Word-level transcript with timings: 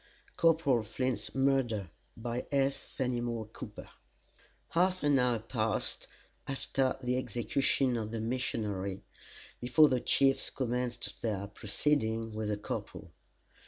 CORPORAL 0.35 0.81
FLINT'S 0.81 1.35
MURDER 1.35 1.91
By 2.17 2.43
J. 2.51 2.71
FENIMORE 2.71 3.45
COOPER 3.53 3.87
Half 4.69 5.03
an 5.03 5.19
hour 5.19 5.37
passed 5.37 6.07
after 6.47 6.97
the 7.03 7.17
execution 7.17 7.95
of 7.97 8.09
the 8.09 8.19
missionary 8.19 9.03
before 9.59 9.89
the 9.89 9.99
chiefs 9.99 10.49
commenced 10.49 11.21
their 11.21 11.45
proceedings 11.45 12.33
with 12.33 12.47
the 12.49 12.57
corporal. 12.57 13.11